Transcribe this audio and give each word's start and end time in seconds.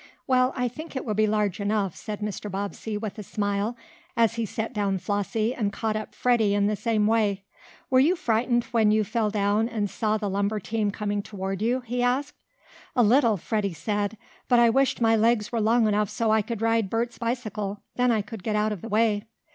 "Well, 0.25 0.51
I 0.55 0.67
think 0.67 0.95
it 0.95 1.05
will 1.05 1.13
be 1.13 1.27
large 1.27 1.59
enough," 1.59 1.95
said 1.95 2.21
Mr. 2.21 2.49
Bobbsey 2.49 2.97
with 2.97 3.19
a 3.19 3.21
smile 3.21 3.77
as 4.17 4.33
he 4.33 4.47
set 4.47 4.73
down 4.73 4.97
Flossie 4.97 5.53
and 5.53 5.71
caught 5.71 5.95
up 5.95 6.15
Freddie 6.15 6.55
in 6.55 6.65
the 6.65 6.75
same 6.75 7.05
way. 7.05 7.43
"Were 7.91 7.99
you 7.99 8.15
frightened 8.15 8.63
when 8.71 8.89
you 8.89 9.03
fell 9.03 9.29
down 9.29 9.69
and 9.69 9.91
saw 9.91 10.17
the 10.17 10.27
lumber 10.27 10.59
team 10.59 10.89
coming 10.89 11.21
toward 11.21 11.61
you?" 11.61 11.81
he 11.81 12.01
asked. 12.01 12.33
"A 12.95 13.03
little," 13.03 13.37
Freddie 13.37 13.73
said. 13.73 14.17
"But 14.47 14.57
I 14.59 14.71
wished 14.71 15.01
my 15.01 15.15
legs 15.15 15.51
were 15.51 15.61
long 15.61 15.87
enough 15.87 16.09
so 16.09 16.31
I 16.31 16.41
could 16.41 16.63
ride 16.63 16.89
Bert's 16.89 17.19
bicycle. 17.19 17.81
Then 17.95 18.09
I 18.09 18.23
could 18.23 18.41
get 18.41 18.55
out 18.55 18.71
of 18.71 18.81
the 18.81 18.89
way." 18.89 19.25